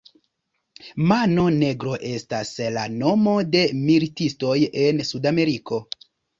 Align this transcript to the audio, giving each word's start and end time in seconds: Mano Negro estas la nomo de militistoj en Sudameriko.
Mano 1.11 1.43
Negro 1.57 1.93
estas 2.13 2.55
la 2.79 2.87
nomo 2.95 3.37
de 3.59 3.63
militistoj 3.85 4.59
en 4.89 5.07
Sudameriko. 5.15 5.85